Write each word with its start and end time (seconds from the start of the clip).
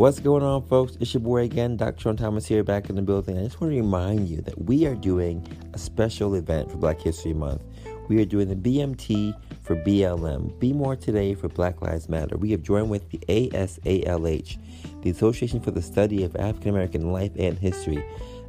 What's 0.00 0.18
going 0.18 0.42
on, 0.42 0.62
folks? 0.62 0.96
It's 0.98 1.12
your 1.12 1.20
boy 1.20 1.42
again, 1.42 1.76
Dr. 1.76 2.00
Sean 2.00 2.16
Thomas 2.16 2.46
here, 2.46 2.64
back 2.64 2.88
in 2.88 2.96
the 2.96 3.02
building. 3.02 3.36
I 3.36 3.42
just 3.42 3.60
want 3.60 3.74
to 3.74 3.76
remind 3.76 4.30
you 4.30 4.40
that 4.40 4.64
we 4.64 4.86
are 4.86 4.94
doing 4.94 5.46
a 5.74 5.78
special 5.78 6.36
event 6.36 6.70
for 6.70 6.78
Black 6.78 6.98
History 7.02 7.34
Month. 7.34 7.62
We 8.08 8.18
are 8.22 8.24
doing 8.24 8.48
the 8.48 8.56
BMT 8.56 9.38
for 9.60 9.76
BLM, 9.76 10.58
Be 10.58 10.72
More 10.72 10.96
Today 10.96 11.34
for 11.34 11.50
Black 11.50 11.82
Lives 11.82 12.08
Matter. 12.08 12.38
We 12.38 12.50
have 12.52 12.62
joined 12.62 12.88
with 12.88 13.10
the 13.10 13.18
ASALH, 13.28 14.56
the 15.02 15.10
Association 15.10 15.60
for 15.60 15.70
the 15.70 15.82
Study 15.82 16.24
of 16.24 16.34
African 16.34 16.70
American 16.70 17.12
Life 17.12 17.32
and 17.38 17.58
History. 17.58 18.02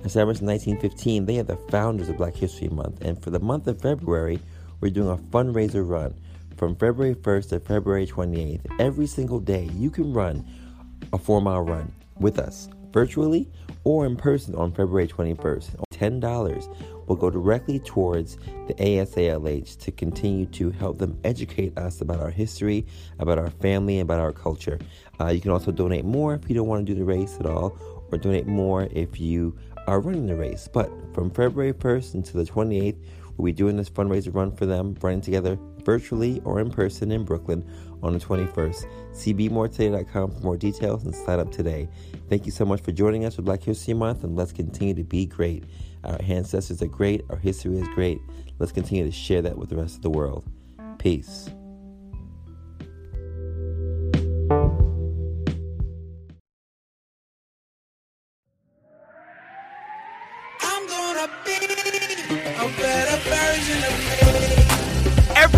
Established 0.05 0.39
in 0.39 0.47
1915, 0.47 1.25
they 1.25 1.39
are 1.39 1.43
the 1.43 1.57
founders 1.69 2.07
of 2.07 2.15
Black 2.15 2.37
History 2.37 2.69
Month, 2.69 3.01
and 3.01 3.21
for 3.21 3.29
the 3.29 3.41
month 3.41 3.67
of 3.67 3.81
February, 3.81 4.39
we're 4.79 4.89
doing 4.89 5.09
a 5.09 5.17
fundraiser 5.17 5.85
run 5.85 6.13
from 6.55 6.77
February 6.77 7.15
1st 7.15 7.49
to 7.49 7.59
February 7.59 8.07
28th. 8.07 8.61
Every 8.79 9.05
single 9.05 9.41
day, 9.41 9.69
you 9.75 9.89
can 9.89 10.13
run 10.13 10.45
a 11.13 11.17
four 11.17 11.41
mile 11.41 11.61
run 11.61 11.91
with 12.19 12.39
us 12.39 12.69
virtually 12.91 13.49
or 13.83 14.05
in 14.05 14.15
person 14.15 14.53
on 14.55 14.71
February 14.71 15.07
21st. 15.07 15.83
$10 15.93 17.07
will 17.07 17.15
go 17.15 17.29
directly 17.29 17.79
towards 17.79 18.37
the 18.67 18.73
ASALH 18.75 19.77
to 19.79 19.91
continue 19.91 20.45
to 20.47 20.71
help 20.71 20.97
them 20.97 21.19
educate 21.23 21.77
us 21.77 22.01
about 22.01 22.19
our 22.19 22.29
history, 22.29 22.85
about 23.19 23.37
our 23.37 23.49
family, 23.49 23.99
about 23.99 24.19
our 24.19 24.31
culture. 24.31 24.79
Uh, 25.19 25.27
you 25.27 25.41
can 25.41 25.51
also 25.51 25.71
donate 25.71 26.05
more 26.05 26.33
if 26.35 26.49
you 26.49 26.55
don't 26.55 26.67
want 26.67 26.85
to 26.85 26.93
do 26.93 26.97
the 26.97 27.05
race 27.05 27.37
at 27.39 27.45
all, 27.45 27.77
or 28.11 28.17
donate 28.17 28.47
more 28.47 28.87
if 28.91 29.19
you 29.19 29.57
are 29.87 29.99
running 29.99 30.25
the 30.25 30.35
race. 30.35 30.67
But 30.71 30.89
from 31.13 31.31
February 31.31 31.73
1st 31.73 32.13
until 32.13 32.43
the 32.43 32.51
28th, 32.51 32.97
we'll 33.41 33.47
be 33.47 33.57
doing 33.57 33.75
this 33.75 33.89
fundraiser 33.89 34.33
run 34.33 34.55
for 34.55 34.67
them, 34.67 34.95
running 35.01 35.21
together 35.21 35.57
virtually 35.83 36.41
or 36.45 36.59
in 36.59 36.69
person 36.69 37.11
in 37.11 37.25
Brooklyn 37.25 37.67
on 38.03 38.13
the 38.13 38.19
21st. 38.19 38.85
See 39.15 39.33
BeMoreToday.com 39.33 40.31
for 40.31 40.39
more 40.41 40.57
details 40.57 41.05
and 41.05 41.15
sign 41.15 41.39
up 41.39 41.51
today. 41.51 41.89
Thank 42.29 42.45
you 42.45 42.51
so 42.51 42.65
much 42.65 42.81
for 42.81 42.91
joining 42.91 43.25
us 43.25 43.35
for 43.35 43.41
Black 43.41 43.63
History 43.63 43.95
Month, 43.95 44.23
and 44.23 44.35
let's 44.35 44.51
continue 44.51 44.93
to 44.93 45.03
be 45.03 45.25
great. 45.25 45.63
Our 46.03 46.19
ancestors 46.21 46.81
are 46.81 46.87
great, 46.87 47.23
our 47.29 47.37
history 47.37 47.77
is 47.77 47.87
great. 47.89 48.19
Let's 48.59 48.71
continue 48.71 49.05
to 49.05 49.11
share 49.11 49.41
that 49.41 49.57
with 49.57 49.69
the 49.69 49.75
rest 49.75 49.95
of 49.95 50.01
the 50.03 50.11
world. 50.11 50.45
Peace. 50.99 51.49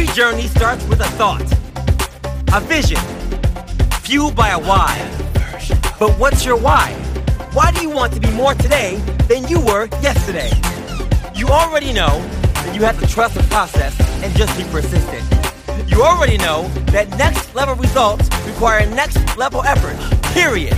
Every 0.03 0.15
journey 0.15 0.47
starts 0.47 0.85
with 0.87 0.99
a 0.99 1.07
thought, 1.11 1.49
a 2.53 2.59
vision, 2.59 2.99
fueled 4.01 4.35
by 4.35 4.49
a 4.49 4.59
why. 4.59 4.97
But 5.97 6.19
what's 6.19 6.43
your 6.43 6.57
why? 6.57 6.91
Why 7.53 7.71
do 7.71 7.81
you 7.81 7.89
want 7.89 8.11
to 8.11 8.19
be 8.19 8.29
more 8.31 8.53
today 8.53 8.97
than 9.29 9.47
you 9.47 9.61
were 9.61 9.85
yesterday? 10.01 10.51
You 11.33 11.47
already 11.47 11.93
know 11.93 12.19
that 12.53 12.75
you 12.75 12.81
have 12.81 12.99
to 12.99 13.07
trust 13.07 13.35
the 13.35 13.43
process 13.43 13.97
and 14.21 14.35
just 14.35 14.57
be 14.57 14.65
persistent. 14.65 15.23
You 15.89 16.03
already 16.03 16.37
know 16.37 16.67
that 16.91 17.09
next 17.17 17.55
level 17.55 17.75
results 17.75 18.27
require 18.45 18.85
next 18.87 19.37
level 19.37 19.63
effort, 19.63 19.95
period. 20.33 20.77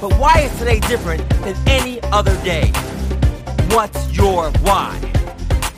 But 0.00 0.14
why 0.14 0.42
is 0.42 0.58
today 0.60 0.78
different 0.78 1.28
than 1.40 1.56
any 1.66 2.00
other 2.12 2.40
day? 2.44 2.70
What's 3.70 4.16
your 4.16 4.52
why? 4.60 4.96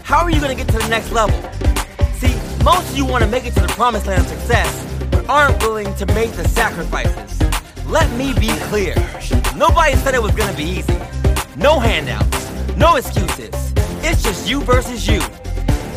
How 0.02 0.18
are 0.18 0.30
you 0.30 0.42
going 0.42 0.54
to 0.54 0.62
get 0.62 0.70
to 0.74 0.78
the 0.78 0.88
next 0.90 1.10
level? 1.10 1.71
Most 2.64 2.90
of 2.90 2.96
you 2.96 3.04
want 3.04 3.24
to 3.24 3.28
make 3.28 3.44
it 3.44 3.54
to 3.54 3.60
the 3.60 3.66
promised 3.68 4.06
land 4.06 4.22
of 4.22 4.28
success, 4.28 4.86
but 5.10 5.28
aren't 5.28 5.60
willing 5.62 5.92
to 5.96 6.06
make 6.06 6.30
the 6.32 6.46
sacrifices. 6.46 7.40
Let 7.86 8.08
me 8.16 8.32
be 8.34 8.50
clear. 8.68 8.94
Nobody 9.56 9.96
said 9.96 10.14
it 10.14 10.22
was 10.22 10.32
going 10.32 10.48
to 10.48 10.56
be 10.56 10.62
easy. 10.62 10.96
No 11.56 11.80
handouts, 11.80 12.52
no 12.76 12.94
excuses. 12.94 13.72
It's 14.04 14.22
just 14.22 14.48
you 14.48 14.60
versus 14.62 15.08
you. 15.08 15.18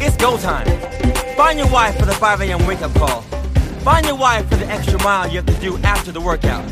It's 0.02 0.18
go 0.18 0.40
time. 0.40 0.66
Find 1.38 1.60
your 1.60 1.70
wife 1.70 2.00
for 2.00 2.06
the 2.06 2.14
5 2.14 2.42
a.m. 2.42 2.66
wake 2.66 2.82
up 2.82 2.94
call. 2.96 3.22
Find 3.84 4.04
your 4.04 4.18
wife 4.18 4.50
for 4.50 4.56
the 4.56 4.66
extra 4.66 4.98
mile 5.04 5.30
you 5.30 5.36
have 5.36 5.46
to 5.46 5.62
do 5.62 5.78
after 5.84 6.12
the 6.12 6.22
workout. 6.22 6.68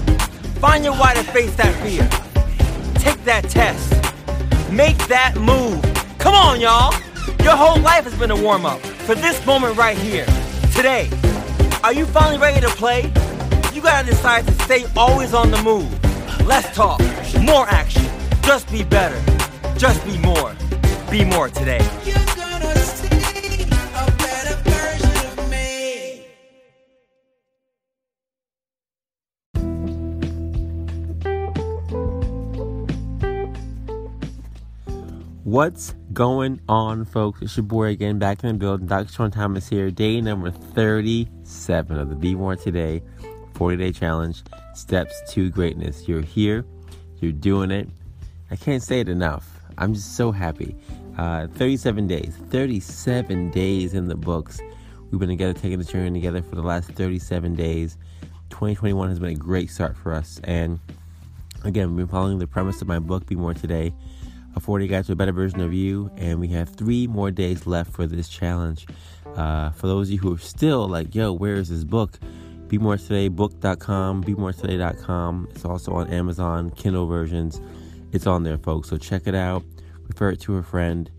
Find 0.58 0.84
your 0.84 0.98
wife 0.98 1.18
to 1.18 1.32
face 1.32 1.56
that 1.58 1.72
fear. 1.84 2.10
Take 2.96 3.24
that 3.26 3.48
test. 3.48 3.92
Make 4.72 4.98
that 5.08 5.36
move. 5.38 5.80
Come 6.18 6.34
on, 6.34 6.60
y'all. 6.60 6.92
Your 7.44 7.56
whole 7.56 7.80
life 7.80 8.06
has 8.06 8.18
been 8.18 8.32
a 8.32 8.42
warm 8.42 8.66
up 8.66 8.82
for 9.06 9.16
this 9.16 9.46
moment 9.46 9.76
right 9.78 9.98
here, 9.98 10.26
today. 10.74 11.10
Are 11.84 11.94
you 11.94 12.06
finally 12.06 12.38
ready 12.38 12.62
to 12.62 12.70
play? 12.70 13.12
You 13.74 13.82
gotta 13.82 14.08
decide 14.08 14.46
to 14.48 14.54
stay 14.64 14.86
always 14.96 15.34
on 15.34 15.52
the 15.52 15.62
move. 15.62 15.92
Less 16.46 16.74
talk, 16.74 17.02
more 17.42 17.68
action. 17.68 18.06
Just 18.44 18.72
be 18.72 18.84
better. 18.84 19.22
Just 19.78 20.06
be 20.06 20.18
more. 20.20 20.56
Be 21.12 21.26
more 21.26 21.50
today. 21.50 21.86
What's 35.54 35.94
going 36.14 36.62
on, 36.68 37.06
folks? 37.06 37.44
It's 37.44 37.56
your 37.56 37.64
boy 37.64 37.90
again, 37.90 38.18
back 38.18 38.44
in 38.44 38.48
the 38.48 38.56
building. 38.56 38.88
Dr. 38.88 39.14
Sean 39.14 39.30
Thomas 39.30 39.70
here. 39.70 39.92
Day 39.92 40.20
number 40.20 40.50
37 40.50 41.96
of 41.96 42.10
the 42.10 42.16
Be 42.16 42.34
More 42.34 42.56
Today 42.56 43.04
40 43.54 43.78
Day 43.78 43.92
Challenge 43.92 44.42
Steps 44.74 45.14
to 45.32 45.52
Greatness. 45.52 46.08
You're 46.08 46.24
here, 46.24 46.66
you're 47.22 47.32
doing 47.32 47.70
it. 47.70 47.88
I 48.50 48.56
can't 48.56 48.82
say 48.82 49.00
it 49.00 49.08
enough. 49.08 49.48
I'm 49.78 49.94
just 49.94 50.16
so 50.16 50.32
happy. 50.32 50.76
Uh, 51.20 51.46
37 51.46 52.08
days, 52.08 52.36
37 52.50 53.52
days 53.52 53.94
in 53.94 54.08
the 54.08 54.16
books. 54.16 54.60
We've 55.12 55.20
been 55.20 55.30
together, 55.30 55.54
taking 55.54 55.78
the 55.78 55.86
journey 55.86 56.20
together 56.20 56.42
for 56.42 56.56
the 56.56 56.64
last 56.64 56.90
37 56.90 57.54
days. 57.54 58.00
2021 58.50 59.08
has 59.08 59.20
been 59.20 59.30
a 59.30 59.36
great 59.36 59.70
start 59.70 59.96
for 59.96 60.14
us. 60.14 60.42
And 60.46 60.80
again, 61.64 61.90
we've 61.90 61.98
been 61.98 62.08
following 62.08 62.40
the 62.40 62.48
premise 62.48 62.82
of 62.82 62.88
my 62.88 62.98
book, 62.98 63.28
Be 63.28 63.36
More 63.36 63.54
Today 63.54 63.94
a 64.56 64.60
40 64.60 64.88
guide 64.88 65.06
to 65.06 65.14
a 65.14 65.16
better 65.16 65.32
version 65.32 65.62
of 65.62 65.74
you 65.74 66.12
and 66.18 66.40
we 66.40 66.48
have 66.50 66.70
three 66.70 67.08
more 67.08 67.32
days 67.32 67.66
left 67.66 67.92
for 67.92 68.06
this 68.06 68.30
challenge. 68.30 68.86
Uh, 69.36 69.72
for 69.72 69.88
those 69.88 70.10
of 70.10 70.14
you 70.14 70.20
who 70.20 70.36
are 70.36 70.40
still 70.40 70.88
like 70.88 71.16
yo 71.16 71.34
where 71.34 71.56
is 71.56 71.70
this 71.70 71.84
book? 71.84 72.20
Be 72.68 72.78
more 72.78 72.98
today 72.98 73.28
book.com 73.28 74.22
be 74.22 74.36
more 74.36 74.54
today.com 74.54 75.48
it's 75.52 75.66
also 75.66 75.94
on 75.94 76.10
amazon 76.10 76.70
kindle 76.72 77.08
versions. 77.08 77.62
It's 78.12 78.28
on 78.28 78.44
there 78.44 78.58
folks 78.58 78.90
so 78.90 78.98
check 78.98 79.24
it 79.26 79.36
out. 79.36 79.64
Refer 80.08 80.32
it 80.32 80.42
to 80.42 80.58
a 80.58 80.64
friend. 80.64 81.10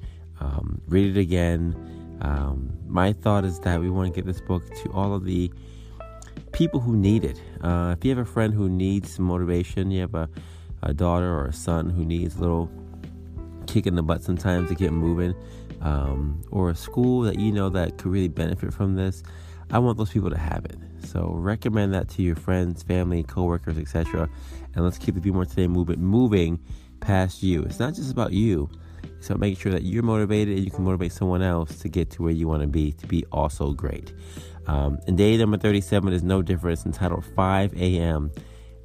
Um, 0.40 0.80
read 0.88 1.16
it 1.16 1.20
again. 1.20 1.74
Um, 2.20 2.76
my 2.86 3.12
thought 3.12 3.44
is 3.44 3.58
that 3.60 3.80
we 3.80 3.90
want 3.90 4.08
to 4.08 4.14
get 4.14 4.26
this 4.26 4.40
book 4.40 4.62
to 4.82 4.92
all 4.92 5.14
of 5.14 5.24
the 5.24 5.52
people 6.52 6.78
who 6.78 6.96
need 6.96 7.24
it. 7.24 7.40
Uh, 7.60 7.94
if 7.98 8.04
you 8.04 8.10
have 8.10 8.18
a 8.18 8.30
friend 8.30 8.54
who 8.54 8.68
needs 8.68 9.18
motivation 9.18 9.90
you 9.90 10.02
have 10.02 10.14
a, 10.14 10.28
a 10.82 10.94
daughter 10.94 11.32
or 11.32 11.46
a 11.46 11.52
son 11.52 11.90
who 11.90 12.04
needs 12.04 12.36
a 12.36 12.40
little 12.40 12.70
kick 13.74 13.86
in 13.88 13.96
the 13.96 14.02
butt 14.02 14.22
sometimes 14.22 14.68
to 14.68 14.74
get 14.74 14.92
moving, 14.92 15.34
um, 15.80 16.40
or 16.52 16.70
a 16.70 16.76
school 16.76 17.22
that 17.22 17.40
you 17.40 17.50
know 17.50 17.68
that 17.68 17.98
could 17.98 18.12
really 18.12 18.28
benefit 18.28 18.72
from 18.72 18.94
this, 18.94 19.22
I 19.70 19.80
want 19.80 19.98
those 19.98 20.10
people 20.10 20.30
to 20.30 20.38
have 20.38 20.64
it. 20.64 20.76
So 21.04 21.32
recommend 21.34 21.92
that 21.94 22.08
to 22.10 22.22
your 22.22 22.36
friends, 22.36 22.82
family, 22.84 23.24
coworkers, 23.24 23.76
etc. 23.76 24.28
And 24.74 24.84
let's 24.84 24.96
keep 24.96 25.16
the 25.16 25.20
Be 25.20 25.32
More 25.32 25.44
Today 25.44 25.66
movement 25.66 25.98
moving 25.98 26.60
past 27.00 27.42
you. 27.42 27.62
It's 27.64 27.80
not 27.80 27.94
just 27.94 28.12
about 28.12 28.32
you. 28.32 28.70
It's 29.18 29.28
about 29.28 29.40
making 29.40 29.58
sure 29.58 29.72
that 29.72 29.82
you're 29.82 30.02
motivated 30.02 30.56
and 30.56 30.64
you 30.64 30.70
can 30.70 30.84
motivate 30.84 31.12
someone 31.12 31.42
else 31.42 31.78
to 31.80 31.88
get 31.88 32.10
to 32.12 32.22
where 32.22 32.32
you 32.32 32.46
want 32.46 32.62
to 32.62 32.68
be, 32.68 32.92
to 32.92 33.06
be 33.06 33.24
also 33.32 33.72
great. 33.72 34.12
Um, 34.66 34.98
and 35.06 35.18
day 35.18 35.36
number 35.36 35.58
37 35.58 36.12
is 36.12 36.22
no 36.22 36.40
different. 36.42 36.78
It's 36.78 36.86
entitled 36.86 37.24
5 37.24 37.74
a.m. 37.74 38.30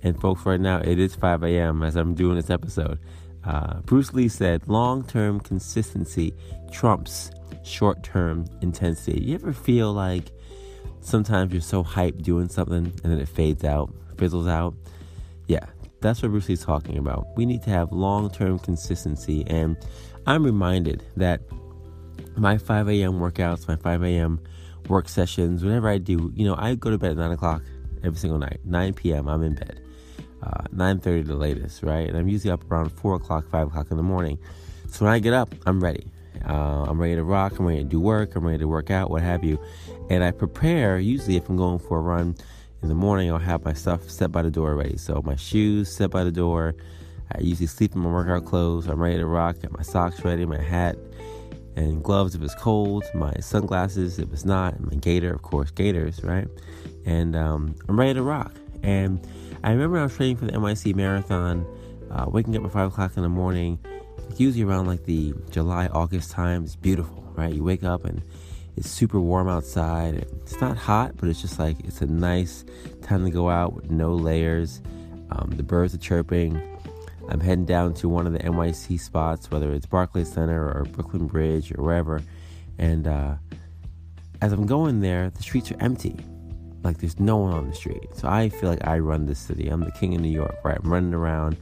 And 0.01 0.19
folks, 0.19 0.45
right 0.45 0.59
now 0.59 0.79
it 0.79 0.97
is 0.99 1.15
5 1.15 1.43
a.m. 1.43 1.83
as 1.83 1.95
I'm 1.95 2.15
doing 2.15 2.35
this 2.35 2.49
episode. 2.49 2.99
Uh, 3.43 3.79
Bruce 3.81 4.13
Lee 4.13 4.27
said, 4.27 4.67
long 4.67 5.03
term 5.03 5.39
consistency 5.39 6.33
trumps 6.71 7.31
short 7.63 8.03
term 8.03 8.45
intensity. 8.61 9.21
You 9.21 9.35
ever 9.35 9.53
feel 9.53 9.93
like 9.93 10.31
sometimes 11.01 11.53
you're 11.53 11.61
so 11.61 11.83
hyped 11.83 12.23
doing 12.23 12.49
something 12.49 12.85
and 12.85 12.99
then 12.99 13.19
it 13.19 13.29
fades 13.29 13.63
out, 13.63 13.93
fizzles 14.17 14.47
out? 14.47 14.73
Yeah, 15.47 15.65
that's 16.01 16.21
what 16.21 16.31
Bruce 16.31 16.49
Lee's 16.49 16.63
talking 16.63 16.97
about. 16.97 17.27
We 17.35 17.45
need 17.45 17.63
to 17.63 17.69
have 17.69 17.91
long 17.91 18.29
term 18.29 18.59
consistency. 18.59 19.45
And 19.47 19.77
I'm 20.25 20.43
reminded 20.43 21.03
that 21.17 21.41
my 22.35 22.57
5 22.57 22.89
a.m. 22.89 23.13
workouts, 23.13 23.67
my 23.67 23.75
5 23.75 24.03
a.m. 24.03 24.39
work 24.87 25.09
sessions, 25.09 25.63
whatever 25.63 25.89
I 25.89 25.97
do, 25.97 26.31
you 26.35 26.45
know, 26.45 26.55
I 26.57 26.75
go 26.75 26.89
to 26.89 26.97
bed 26.97 27.11
at 27.11 27.17
9 27.17 27.31
o'clock 27.31 27.63
every 28.03 28.19
single 28.19 28.39
night. 28.39 28.59
9 28.65 28.93
p.m., 28.93 29.27
I'm 29.27 29.43
in 29.43 29.55
bed 29.55 29.81
uh, 30.43 30.63
9.30 30.73 31.27
the 31.27 31.35
latest, 31.35 31.83
right? 31.83 32.07
And 32.07 32.17
I'm 32.17 32.27
usually 32.27 32.51
up 32.51 32.69
around 32.71 32.89
4 32.89 33.15
o'clock, 33.15 33.49
5 33.49 33.67
o'clock 33.67 33.91
in 33.91 33.97
the 33.97 34.03
morning. 34.03 34.37
So 34.87 35.05
when 35.05 35.13
I 35.13 35.19
get 35.19 35.33
up, 35.33 35.53
I'm 35.65 35.83
ready. 35.83 36.07
Uh, 36.47 36.85
I'm 36.87 36.99
ready 36.99 37.15
to 37.15 37.23
rock. 37.23 37.59
I'm 37.59 37.65
ready 37.65 37.83
to 37.83 37.89
do 37.89 37.99
work. 37.99 38.35
I'm 38.35 38.45
ready 38.45 38.59
to 38.59 38.67
work 38.67 38.89
out, 38.89 39.09
what 39.09 39.21
have 39.21 39.43
you. 39.43 39.59
And 40.09 40.23
I 40.23 40.31
prepare, 40.31 40.97
usually 40.99 41.35
if 41.35 41.49
I'm 41.49 41.57
going 41.57 41.79
for 41.79 41.97
a 41.97 42.01
run, 42.01 42.35
in 42.81 42.87
the 42.87 42.95
morning, 42.95 43.29
I'll 43.29 43.39
have 43.39 43.65
my 43.65 43.73
stuff 43.73 44.09
set 44.09 44.31
by 44.31 44.41
the 44.41 44.49
door 44.49 44.73
ready. 44.75 44.97
So 44.97 45.21
my 45.25 45.35
shoes 45.35 45.93
set 45.93 46.11
by 46.11 46.23
the 46.23 46.31
door. 46.31 46.75
I 47.35 47.41
usually 47.41 47.67
sleep 47.67 47.93
in 47.93 47.99
my 47.99 48.09
workout 48.09 48.45
clothes. 48.45 48.87
I'm 48.87 49.01
ready 49.01 49.17
to 49.17 49.25
rock. 49.25 49.61
Got 49.61 49.73
my 49.73 49.83
socks 49.83 50.23
ready, 50.23 50.45
my 50.45 50.61
hat 50.61 50.97
and 51.79 52.03
gloves 52.03 52.35
if 52.35 52.41
it's 52.41 52.55
cold, 52.55 53.03
my 53.13 53.33
sunglasses 53.39 54.19
if 54.19 54.31
it's 54.33 54.45
not, 54.45 54.79
my 54.79 54.95
gaiter, 54.95 55.33
of 55.33 55.41
course, 55.41 55.71
gaiters, 55.71 56.23
right? 56.23 56.47
And 57.05 57.35
um, 57.35 57.75
I'm 57.87 57.97
ready 57.97 58.15
to 58.15 58.21
rock. 58.23 58.51
And 58.83 59.25
I 59.63 59.71
remember 59.71 59.97
I 59.97 60.03
was 60.03 60.15
training 60.15 60.37
for 60.37 60.45
the 60.45 60.53
NYC 60.53 60.95
Marathon, 60.95 61.65
uh, 62.11 62.25
waking 62.27 62.55
up 62.55 62.65
at 62.65 62.71
5 62.71 62.87
o'clock 62.87 63.17
in 63.17 63.23
the 63.23 63.29
morning. 63.29 63.79
Usually 64.37 64.63
around 64.63 64.87
like 64.87 65.05
the 65.05 65.33
July, 65.49 65.87
August 65.87 66.31
time. 66.31 66.63
It's 66.63 66.75
beautiful, 66.75 67.23
right? 67.35 67.53
You 67.53 67.63
wake 67.63 67.83
up 67.83 68.05
and 68.05 68.21
it's 68.77 68.89
super 68.89 69.19
warm 69.19 69.49
outside. 69.49 70.25
It's 70.41 70.61
not 70.61 70.77
hot, 70.77 71.17
but 71.17 71.27
it's 71.29 71.41
just 71.41 71.59
like 71.59 71.77
it's 71.81 72.01
a 72.01 72.05
nice 72.05 72.63
time 73.01 73.25
to 73.25 73.31
go 73.31 73.49
out 73.49 73.73
with 73.73 73.89
no 73.89 74.13
layers. 74.13 74.81
Um, 75.31 75.51
the 75.55 75.63
birds 75.63 75.93
are 75.93 75.97
chirping. 75.97 76.61
I'm 77.27 77.39
heading 77.39 77.65
down 77.65 77.93
to 77.95 78.09
one 78.09 78.25
of 78.25 78.33
the 78.33 78.39
NYC 78.39 78.99
spots, 78.99 79.51
whether 79.51 79.71
it's 79.71 79.85
Barclays 79.85 80.31
Center 80.31 80.65
or 80.65 80.85
Brooklyn 80.85 81.27
Bridge 81.27 81.71
or 81.71 81.83
wherever. 81.83 82.23
And 82.77 83.07
uh, 83.07 83.35
as 84.41 84.51
I'm 84.51 84.65
going 84.65 85.01
there, 85.01 85.29
the 85.29 85.43
streets 85.43 85.71
are 85.71 85.77
empty. 85.79 86.15
Like 86.83 86.99
there's 86.99 87.19
no 87.19 87.37
one 87.37 87.53
on 87.53 87.69
the 87.69 87.75
street. 87.75 88.09
So 88.15 88.27
I 88.27 88.49
feel 88.49 88.69
like 88.69 88.85
I 88.87 88.99
run 88.99 89.25
this 89.25 89.39
city. 89.39 89.67
I'm 89.67 89.81
the 89.81 89.91
king 89.91 90.15
of 90.15 90.21
New 90.21 90.29
York, 90.29 90.55
right? 90.63 90.77
I'm 90.81 90.91
running 90.91 91.13
around 91.13 91.57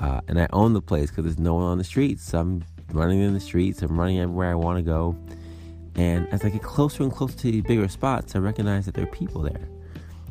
uh, 0.00 0.20
and 0.28 0.40
I 0.40 0.48
own 0.52 0.72
the 0.72 0.80
place 0.80 1.10
because 1.10 1.24
there's 1.24 1.38
no 1.38 1.54
one 1.54 1.64
on 1.64 1.78
the 1.78 1.84
streets. 1.84 2.24
So 2.24 2.38
I'm 2.38 2.64
running 2.92 3.20
in 3.20 3.34
the 3.34 3.40
streets. 3.40 3.82
I'm 3.82 3.98
running 3.98 4.18
everywhere 4.18 4.50
I 4.50 4.54
want 4.54 4.78
to 4.78 4.82
go. 4.82 5.16
And 5.94 6.28
as 6.32 6.44
I 6.44 6.50
get 6.50 6.62
closer 6.62 7.02
and 7.02 7.12
closer 7.12 7.36
to 7.38 7.52
these 7.52 7.62
bigger 7.62 7.88
spots, 7.88 8.36
I 8.36 8.38
recognize 8.38 8.86
that 8.86 8.94
there 8.94 9.04
are 9.04 9.12
people 9.12 9.42
there. 9.42 9.68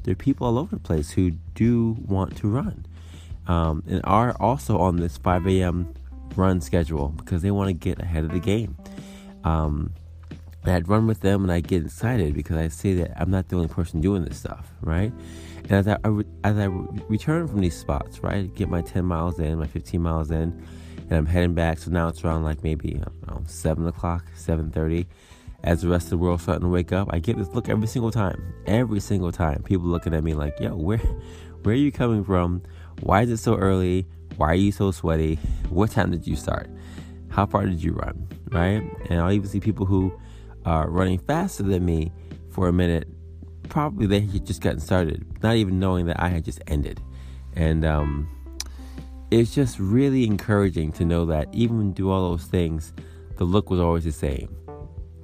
There 0.03 0.11
are 0.11 0.15
people 0.15 0.45
all 0.45 0.59
over 0.59 0.75
the 0.75 0.81
place 0.81 1.11
who 1.11 1.31
do 1.55 1.97
want 2.05 2.37
to 2.37 2.47
run 2.47 2.85
um, 3.47 3.83
and 3.87 4.01
are 4.03 4.35
also 4.39 4.77
on 4.77 4.97
this 4.97 5.17
5 5.17 5.47
a.m. 5.47 5.93
run 6.35 6.61
schedule 6.61 7.09
because 7.09 7.41
they 7.41 7.51
want 7.51 7.69
to 7.69 7.73
get 7.73 7.99
ahead 7.99 8.23
of 8.23 8.31
the 8.31 8.39
game. 8.39 8.77
Um, 9.43 9.93
I'd 10.73 10.87
run 10.87 11.07
with 11.07 11.19
them 11.21 11.43
and 11.43 11.51
I'd 11.51 11.67
get 11.67 11.85
excited 11.85 12.33
because 12.33 12.57
I'd 12.57 12.73
see 12.73 12.93
that 12.95 13.19
I'm 13.19 13.29
not 13.29 13.49
the 13.49 13.55
only 13.55 13.67
person 13.67 14.01
doing 14.01 14.23
this 14.23 14.37
stuff, 14.37 14.71
right? 14.81 15.11
And 15.63 15.71
as 15.71 15.87
I, 15.87 15.97
as 16.43 16.57
I 16.57 16.65
return 17.07 17.47
from 17.47 17.61
these 17.61 17.77
spots, 17.77 18.23
right, 18.23 18.53
get 18.55 18.69
my 18.69 18.81
10 18.81 19.05
miles 19.05 19.39
in, 19.39 19.59
my 19.59 19.67
15 19.67 20.01
miles 20.01 20.31
in, 20.31 20.65
and 20.97 21.11
I'm 21.11 21.25
heading 21.25 21.53
back. 21.53 21.79
So 21.79 21.91
now 21.91 22.07
it's 22.07 22.23
around 22.23 22.43
like 22.43 22.63
maybe 22.63 23.01
know, 23.27 23.43
7 23.45 23.87
o'clock, 23.87 24.25
7.30 24.37 25.05
as 25.65 25.81
the 25.81 25.87
rest 25.87 26.05
of 26.05 26.09
the 26.11 26.17
world 26.17 26.39
starting 26.39 26.61
to 26.61 26.69
wake 26.69 26.93
up, 26.93 27.09
I 27.11 27.17
get 27.17 27.37
this 27.37 27.49
look 27.49 27.69
every 27.69 27.87
single 27.87 28.11
time. 28.11 28.53
Every 28.67 28.99
single 28.99 29.31
time, 29.31 29.63
people 29.63 29.87
looking 29.87 30.13
at 30.13 30.23
me 30.23 30.35
like, 30.35 30.59
"Yo, 30.59 30.75
where, 30.75 30.97
where 31.63 31.73
are 31.73 31.77
you 31.77 31.91
coming 31.91 32.23
from? 32.23 32.61
Why 33.01 33.23
is 33.23 33.31
it 33.31 33.37
so 33.37 33.55
early? 33.55 34.05
Why 34.37 34.51
are 34.51 34.55
you 34.55 34.71
so 34.71 34.91
sweaty? 34.91 35.39
What 35.69 35.89
time 35.91 36.11
did 36.11 36.27
you 36.27 36.35
start? 36.35 36.69
How 37.29 37.47
far 37.47 37.65
did 37.65 37.83
you 37.83 37.93
run? 37.93 38.27
Right?" 38.51 38.83
And 39.09 39.19
I'll 39.19 39.31
even 39.31 39.49
see 39.49 39.59
people 39.59 39.87
who 39.87 40.13
are 40.65 40.89
running 40.89 41.19
faster 41.19 41.63
than 41.63 41.85
me 41.85 42.11
for 42.51 42.67
a 42.67 42.73
minute. 42.73 43.07
Probably 43.69 44.07
they 44.07 44.21
had 44.21 44.45
just 44.45 44.61
gotten 44.61 44.79
started, 44.79 45.25
not 45.41 45.55
even 45.55 45.79
knowing 45.79 46.05
that 46.07 46.19
I 46.19 46.29
had 46.29 46.45
just 46.45 46.61
ended. 46.67 47.01
And 47.55 47.85
um, 47.85 48.29
it's 49.31 49.55
just 49.55 49.79
really 49.79 50.25
encouraging 50.25 50.91
to 50.93 51.05
know 51.05 51.25
that 51.25 51.47
even 51.53 51.93
do 51.93 52.09
all 52.11 52.29
those 52.31 52.45
things, 52.45 52.93
the 53.37 53.43
look 53.43 53.69
was 53.69 53.79
always 53.79 54.03
the 54.03 54.11
same 54.11 54.55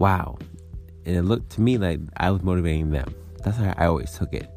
wow. 0.01 0.35
And 1.05 1.15
it 1.15 1.21
looked 1.21 1.51
to 1.51 1.61
me 1.61 1.77
like 1.77 1.99
I 2.17 2.31
was 2.31 2.41
motivating 2.41 2.89
them. 2.89 3.13
That's 3.43 3.57
how 3.57 3.73
I 3.77 3.85
always 3.85 4.11
took 4.17 4.33
it. 4.33 4.49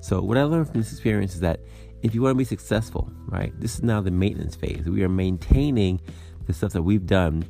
So, 0.00 0.22
what 0.22 0.38
I 0.38 0.44
learned 0.44 0.68
from 0.70 0.80
this 0.80 0.92
experience 0.92 1.34
is 1.34 1.40
that 1.40 1.60
if 2.02 2.14
you 2.14 2.22
want 2.22 2.34
to 2.34 2.38
be 2.38 2.44
successful, 2.44 3.12
right, 3.26 3.52
this 3.60 3.74
is 3.74 3.82
now 3.82 4.00
the 4.00 4.10
maintenance 4.10 4.54
phase. 4.54 4.88
We 4.88 5.02
are 5.02 5.08
maintaining 5.08 6.00
the 6.46 6.52
stuff 6.52 6.72
that 6.72 6.82
we've 6.82 7.06
done 7.06 7.44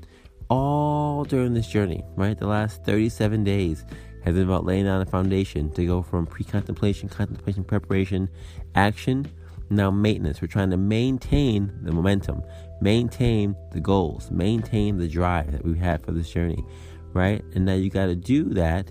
all 0.49 1.25
during 1.25 1.55
this 1.55 1.67
journey, 1.67 2.02
right? 2.17 2.39
The 2.39 2.47
last 2.47 2.85
37 2.85 3.45
days 3.45 3.85
has 4.25 4.35
been 4.35 4.45
about 4.45 4.65
laying 4.65 4.85
down 4.85 5.03
a 5.03 5.07
foundation 5.07 5.71
to 5.73 5.87
go 5.87 6.03
from 6.03 6.27
pre 6.27 6.45
contemplation, 6.45 7.09
contemplation, 7.09 7.65
preparation, 7.65 8.29
action, 8.75 9.31
now 9.71 9.91
maintenance. 9.91 10.41
We're 10.41 10.49
trying 10.49 10.71
to 10.71 10.77
maintain 10.77 11.73
the 11.83 11.93
momentum, 11.93 12.43
maintain 12.81 13.57
the 13.73 13.81
goals, 13.81 14.31
maintain 14.31 14.99
the 14.99 15.09
drive 15.09 15.53
that 15.53 15.65
we've 15.65 15.77
had 15.77 16.05
for 16.05 16.13
this 16.13 16.31
journey 16.31 16.65
right? 17.13 17.45
And 17.55 17.65
now 17.65 17.75
you 17.75 17.91
got 17.91 18.07
to 18.07 18.17
do 18.17 18.45
that 18.51 18.91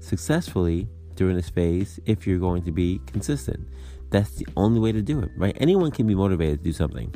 successfully 0.00 0.88
during 1.14 1.36
this 1.36 1.50
phase 1.50 1.98
if 2.06 2.26
you're 2.26 2.38
going 2.38 2.62
to 2.64 2.72
be 2.72 3.00
consistent. 3.06 3.68
That's 4.10 4.30
the 4.36 4.46
only 4.56 4.80
way 4.80 4.92
to 4.92 5.02
do 5.02 5.20
it, 5.20 5.30
right? 5.36 5.56
Anyone 5.60 5.90
can 5.90 6.06
be 6.06 6.14
motivated 6.14 6.60
to 6.60 6.64
do 6.64 6.72
something. 6.72 7.14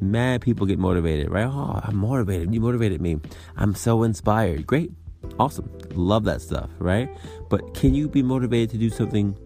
Mad 0.00 0.40
people 0.40 0.66
get 0.66 0.78
motivated, 0.78 1.30
right? 1.30 1.46
Oh, 1.46 1.80
I'm 1.82 1.96
motivated. 1.96 2.54
You 2.54 2.60
motivated 2.60 3.00
me. 3.00 3.18
I'm 3.56 3.74
so 3.74 4.02
inspired. 4.02 4.66
Great. 4.66 4.92
Awesome. 5.38 5.70
Love 5.94 6.24
that 6.24 6.40
stuff, 6.40 6.70
right? 6.78 7.10
But 7.48 7.74
can 7.74 7.94
you 7.94 8.08
be 8.08 8.22
motivated 8.22 8.70
to 8.70 8.78
do 8.78 8.90
something 8.90 9.36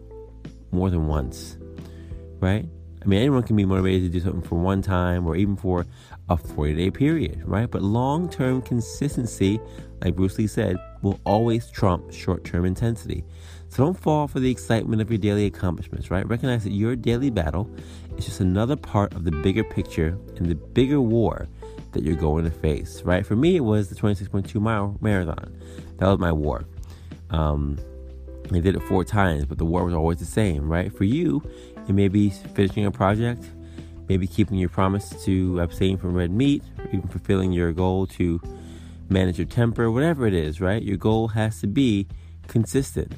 more 0.70 0.90
than 0.90 1.06
once, 1.06 1.56
right? 2.40 2.66
I 3.02 3.08
mean, 3.08 3.20
anyone 3.20 3.42
can 3.42 3.56
be 3.56 3.64
motivated 3.64 4.12
to 4.12 4.18
do 4.18 4.24
something 4.24 4.42
for 4.42 4.54
one 4.54 4.80
time 4.80 5.26
or 5.26 5.34
even 5.34 5.56
for 5.56 5.86
a 6.28 6.36
40 6.36 6.74
day 6.74 6.90
period, 6.90 7.42
right? 7.44 7.68
But 7.68 7.82
long 7.82 8.28
term 8.28 8.62
consistency, 8.62 9.60
like 10.02 10.14
Bruce 10.14 10.38
Lee 10.38 10.46
said, 10.46 10.76
will 11.02 11.18
always 11.24 11.68
trump 11.70 12.12
short 12.12 12.44
term 12.44 12.64
intensity. 12.64 13.24
So 13.68 13.84
don't 13.84 13.98
fall 13.98 14.28
for 14.28 14.38
the 14.38 14.50
excitement 14.50 15.02
of 15.02 15.10
your 15.10 15.18
daily 15.18 15.46
accomplishments, 15.46 16.10
right? 16.10 16.26
Recognize 16.28 16.62
that 16.64 16.72
your 16.72 16.94
daily 16.94 17.30
battle 17.30 17.68
is 18.16 18.26
just 18.26 18.40
another 18.40 18.76
part 18.76 19.14
of 19.14 19.24
the 19.24 19.30
bigger 19.30 19.64
picture 19.64 20.16
and 20.36 20.46
the 20.46 20.54
bigger 20.54 21.00
war 21.00 21.48
that 21.92 22.04
you're 22.04 22.14
going 22.14 22.44
to 22.44 22.50
face, 22.50 23.02
right? 23.02 23.26
For 23.26 23.34
me, 23.34 23.56
it 23.56 23.64
was 23.64 23.88
the 23.88 23.94
26.2 23.94 24.60
mile 24.60 24.96
marathon. 25.00 25.58
That 25.98 26.06
was 26.06 26.18
my 26.18 26.32
war. 26.32 26.64
Um, 27.30 27.78
I 28.54 28.60
did 28.60 28.76
it 28.76 28.82
four 28.82 29.04
times, 29.04 29.44
but 29.44 29.58
the 29.58 29.64
war 29.64 29.84
was 29.84 29.94
always 29.94 30.18
the 30.18 30.24
same, 30.24 30.68
right? 30.68 30.92
For 30.92 31.04
you, 31.04 31.42
it 31.88 31.92
may 31.92 32.08
be 32.08 32.30
finishing 32.30 32.84
a 32.84 32.90
project, 32.90 33.44
maybe 34.08 34.26
keeping 34.26 34.58
your 34.58 34.68
promise 34.68 35.10
to 35.24 35.60
abstain 35.60 35.96
from 35.96 36.14
red 36.14 36.30
meat, 36.30 36.62
even 36.88 37.08
fulfilling 37.08 37.52
your 37.52 37.72
goal 37.72 38.06
to 38.08 38.40
manage 39.08 39.38
your 39.38 39.46
temper, 39.46 39.90
whatever 39.90 40.26
it 40.26 40.34
is, 40.34 40.60
right? 40.60 40.82
Your 40.82 40.96
goal 40.96 41.28
has 41.28 41.60
to 41.60 41.66
be 41.66 42.06
consistent. 42.48 43.12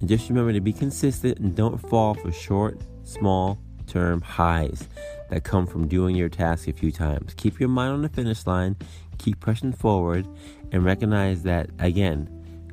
And 0.00 0.08
just 0.08 0.28
remember 0.28 0.52
to 0.52 0.60
be 0.60 0.72
consistent 0.72 1.38
and 1.38 1.56
don't 1.56 1.78
fall 1.78 2.14
for 2.14 2.30
short, 2.30 2.80
small 3.04 3.58
term 3.86 4.20
highs 4.20 4.86
that 5.30 5.44
come 5.44 5.66
from 5.66 5.88
doing 5.88 6.14
your 6.14 6.28
task 6.28 6.68
a 6.68 6.72
few 6.72 6.92
times. 6.92 7.34
Keep 7.34 7.58
your 7.58 7.68
mind 7.68 7.92
on 7.92 8.02
the 8.02 8.08
finish 8.08 8.46
line, 8.46 8.76
keep 9.18 9.40
pushing 9.40 9.72
forward, 9.72 10.26
and 10.72 10.84
recognize 10.84 11.42
that, 11.42 11.70
again, 11.78 12.28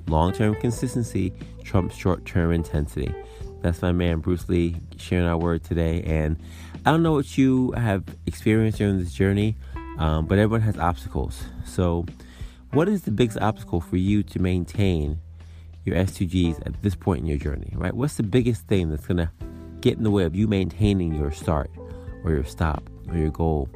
long 0.08 0.34
term 0.34 0.56
consistency 0.56 1.34
trumps 1.64 1.96
short 1.96 2.26
term 2.26 2.52
intensity. 2.52 3.14
That's 3.62 3.82
my 3.82 3.92
man 3.92 4.20
Bruce 4.20 4.48
Lee 4.48 4.76
sharing 4.98 5.26
our 5.26 5.38
word 5.38 5.64
today. 5.64 6.04
And 6.04 6.38
I 6.86 6.92
don't 6.92 7.02
know 7.02 7.14
what 7.14 7.38
you 7.38 7.72
have 7.72 8.04
experienced 8.28 8.78
during 8.78 9.00
this 9.00 9.14
journey, 9.14 9.56
um, 9.98 10.28
but 10.28 10.38
everyone 10.38 10.62
has 10.62 10.78
obstacles. 10.78 11.44
So, 11.66 12.06
what 12.72 12.88
is 12.88 13.04
the 13.04 13.12
biggest 13.12 13.40
obstacle 13.40 13.82
for 13.82 13.98
you 13.98 14.22
to 14.22 14.40
maintain 14.40 15.20
your 15.86 15.96
S2Gs 15.96 16.66
at 16.66 16.82
this 16.82 16.96
point 16.96 17.22
in 17.22 17.26
your 17.26 17.38
journey, 17.38 17.72
right? 17.76 17.94
What's 17.94 18.16
the 18.16 18.24
biggest 18.24 18.68
thing 18.68 18.90
that's 18.90 19.06
going 19.06 19.18
to 19.18 19.32
get 19.82 19.98
in 19.98 20.04
the 20.04 20.12
way 20.12 20.26
of 20.26 20.36
you 20.36 20.48
maintaining 20.48 21.16
your 21.16 21.32
start 21.32 21.72
or 22.24 22.32
your 22.32 22.44
stop 22.44 22.90
or 23.10 23.18
your 23.18 23.30
goal? 23.30 23.70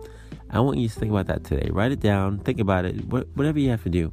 I 0.50 0.59
want 0.59 0.79
you 0.79 0.89
to 0.89 1.00
think 1.00 1.12
about 1.12 1.27
that 1.27 1.43
today. 1.43 1.69
Write 1.71 1.91
it 1.91 2.00
down, 2.00 2.39
think 2.39 2.59
about 2.59 2.86
it, 2.86 3.05
whatever 3.05 3.59
you 3.59 3.69
have 3.69 3.83
to 3.83 3.89
do, 3.89 4.12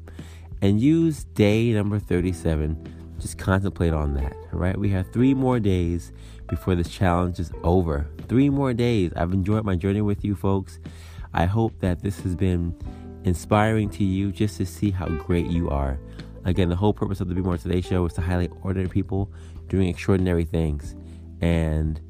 and 0.63 0.81
use 0.81 1.25
day 1.25 1.73
number 1.73 1.99
37 1.99 2.95
just 3.19 3.39
contemplate 3.39 3.93
on 3.93 4.15
that, 4.15 4.37
right? 4.53 4.77
We 4.77 4.91
have 4.91 5.11
three 5.13 5.35
more 5.35 5.59
days 5.59 6.13
before 6.49 6.75
this 6.75 6.89
challenge 6.89 7.39
is 7.39 7.51
over. 7.63 8.07
Three 8.29 8.51
more 8.51 8.75
days. 8.75 9.13
I've 9.17 9.33
enjoyed 9.33 9.65
my 9.65 9.75
journey 9.75 10.03
with 10.03 10.25
you 10.25 10.35
folks. 10.35 10.79
I 11.33 11.47
hope 11.47 11.79
that 11.81 12.03
this 12.03 12.21
has 12.21 12.35
been 12.35 12.75
inspiring 13.25 13.91
to 13.91 14.05
you 14.05 14.33
just 14.33 14.57
to 14.59 14.67
see 14.67 14.91
how 14.91 15.09
great 15.09 15.47
you 15.47 15.71
are. 15.71 15.99
Again, 16.45 16.69
the 16.69 16.77
whole 16.77 16.93
purpose 16.93 17.21
of 17.21 17.29
the 17.29 17.35
Be 17.35 17.43
More 17.43 17.59
Today 17.59 17.81
show 17.81 18.05
is 18.07 18.13
to 18.15 18.21
highlight 18.21 18.53
ordinary 18.63 18.89
people 18.89 19.33
doing 19.69 19.89
extraordinary 19.89 20.45
things. 20.45 20.95
And 21.41 22.01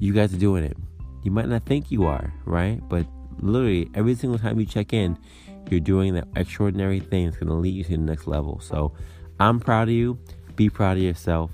you 0.00 0.12
guys 0.12 0.34
are 0.34 0.38
doing 0.38 0.64
it. 0.64 0.76
You 1.22 1.30
might 1.30 1.48
not 1.48 1.64
think 1.64 1.90
you 1.90 2.04
are, 2.06 2.32
right? 2.44 2.80
But 2.88 3.06
literally, 3.38 3.88
every 3.94 4.14
single 4.14 4.38
time 4.38 4.58
you 4.58 4.66
check 4.66 4.92
in, 4.92 5.16
you're 5.70 5.80
doing 5.80 6.14
that 6.14 6.28
extraordinary 6.36 7.00
thing 7.00 7.26
that's 7.26 7.36
going 7.36 7.48
to 7.48 7.54
lead 7.54 7.74
you 7.74 7.84
to 7.84 7.90
the 7.90 7.98
next 7.98 8.26
level. 8.26 8.60
So 8.60 8.92
I'm 9.40 9.60
proud 9.60 9.88
of 9.88 9.94
you. 9.94 10.18
Be 10.56 10.68
proud 10.70 10.96
of 10.96 11.02
yourself. 11.02 11.50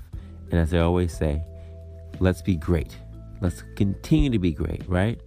And 0.51 0.59
as 0.59 0.73
I 0.73 0.79
always 0.79 1.15
say, 1.15 1.41
let's 2.19 2.41
be 2.41 2.55
great. 2.55 2.95
Let's 3.41 3.63
continue 3.75 4.29
to 4.29 4.39
be 4.39 4.51
great, 4.51 4.83
right? 4.87 5.19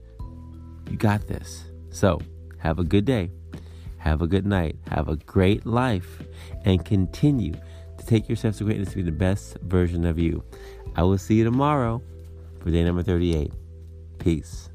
You 0.90 0.96
got 0.96 1.26
this. 1.26 1.64
So, 1.90 2.20
have 2.58 2.78
a 2.78 2.84
good 2.84 3.04
day. 3.04 3.30
Have 3.98 4.22
a 4.22 4.26
good 4.26 4.46
night. 4.46 4.76
Have 4.90 5.08
a 5.08 5.16
great 5.16 5.66
life. 5.66 6.22
And 6.64 6.84
continue 6.84 7.54
to 7.98 8.06
take 8.06 8.28
yourself 8.28 8.58
to 8.58 8.64
greatness 8.64 8.90
to 8.90 8.96
be 8.96 9.02
the 9.02 9.12
best 9.12 9.56
version 9.62 10.04
of 10.04 10.18
you. 10.18 10.44
I 10.94 11.02
will 11.02 11.18
see 11.18 11.34
you 11.36 11.44
tomorrow 11.44 12.02
for 12.60 12.70
day 12.70 12.84
number 12.84 13.02
38. 13.02 13.50
Peace. 14.18 14.70